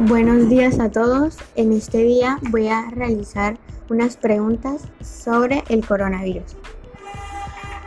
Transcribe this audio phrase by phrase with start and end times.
[0.00, 1.38] Buenos días a todos.
[1.54, 3.56] En este día voy a realizar
[3.88, 6.54] unas preguntas sobre el coronavirus.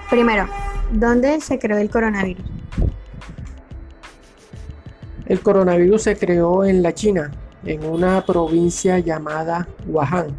[0.10, 0.48] Primero,
[0.92, 2.44] ¿dónde se creó el coronavirus?
[5.28, 7.30] El coronavirus se creó en la China,
[7.64, 10.36] en una provincia llamada Wuhan.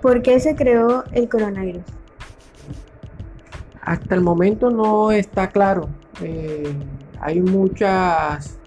[0.00, 1.82] ¿Por qué se creó el coronavirus?
[3.82, 5.88] Hasta el momento no está claro.
[6.22, 6.72] Eh,
[7.20, 8.60] hay muchas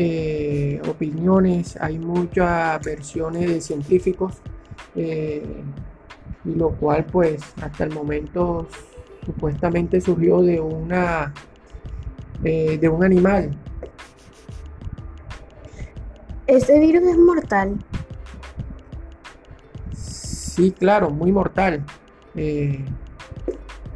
[0.00, 4.34] eh, opiniones, hay muchas versiones de científicos,
[4.94, 5.42] eh,
[6.44, 8.68] y lo cual pues hasta el momento
[9.26, 11.34] supuestamente surgió de una
[12.40, 13.50] de un animal.
[16.46, 17.76] ¿Este virus es mortal?
[19.92, 21.84] Sí, claro, muy mortal.
[22.36, 22.84] es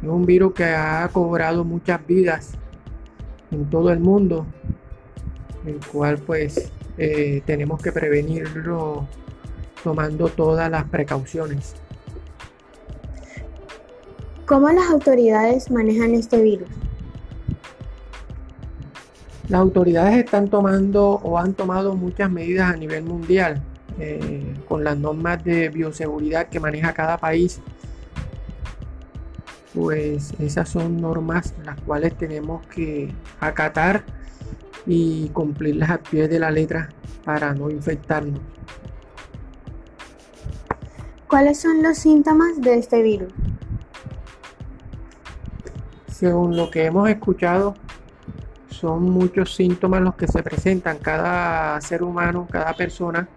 [0.01, 2.57] un virus que ha cobrado muchas vidas
[3.51, 4.45] en todo el mundo
[5.65, 9.07] el cual pues eh, tenemos que prevenirlo
[9.83, 11.75] tomando todas las precauciones.
[14.45, 16.69] ¿Cómo las autoridades manejan este virus?
[19.49, 23.61] Las autoridades están tomando o han tomado muchas medidas a nivel mundial
[23.99, 27.61] eh, con las normas de bioseguridad que maneja cada país.
[29.73, 34.03] Pues esas son normas las cuales tenemos que acatar
[34.85, 36.89] y cumplirlas a pie de la letra
[37.23, 38.39] para no infectarnos.
[41.27, 43.33] ¿Cuáles son los síntomas de este virus?
[46.07, 47.73] Según lo que hemos escuchado,
[48.69, 50.99] son muchos síntomas los que se presentan.
[50.99, 53.27] Cada ser humano, cada persona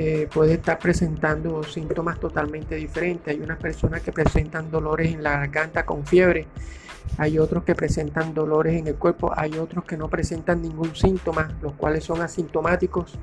[0.00, 3.34] eh, puede estar presentando síntomas totalmente diferentes.
[3.34, 6.46] Hay unas personas que presentan dolores en la garganta con fiebre,
[7.16, 11.52] hay otros que presentan dolores en el cuerpo, hay otros que no presentan ningún síntoma,
[11.60, 13.18] los cuales son asintomáticos.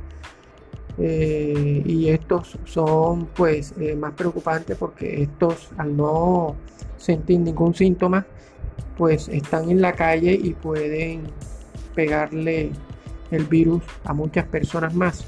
[0.97, 6.55] Eh, y estos son pues eh, más preocupantes porque estos al no
[6.97, 8.25] sentir ningún síntoma
[8.97, 11.23] pues están en la calle y pueden
[11.93, 12.71] pegarle
[13.31, 15.25] el virus a muchas personas más.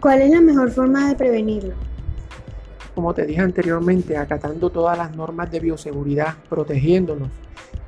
[0.00, 1.74] ¿Cuál es la mejor forma de prevenirlo?
[3.00, 7.30] como te dije anteriormente, acatando todas las normas de bioseguridad, protegiéndonos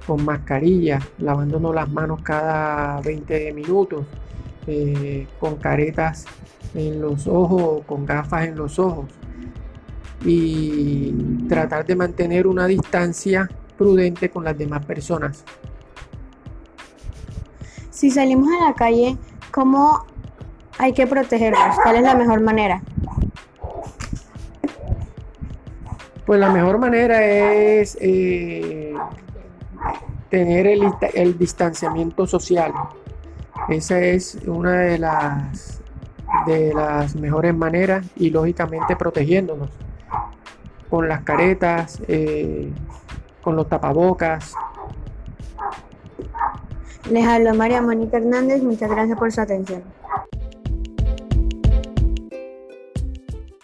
[0.06, 4.06] con mascarilla, lavándonos las manos cada 20 minutos,
[4.66, 6.24] eh, con caretas
[6.74, 9.06] en los ojos, con gafas en los ojos
[10.24, 11.12] y
[11.48, 15.44] tratar de mantener una distancia prudente con las demás personas.
[17.90, 19.18] Si salimos a la calle,
[19.50, 20.06] ¿cómo
[20.82, 21.76] hay que protegernos?
[21.80, 22.82] ¿Cuál es la mejor manera?
[26.26, 28.92] Pues la mejor manera es eh,
[30.28, 32.72] tener el, distanciamiento social.
[33.68, 35.80] Esa es una de las,
[36.46, 39.70] de las mejores maneras y lógicamente protegiéndonos
[40.90, 42.72] con las caretas, eh,
[43.40, 44.54] con los tapabocas.
[47.08, 49.82] Les hablo María Mónica Hernández, muchas gracias por su atención.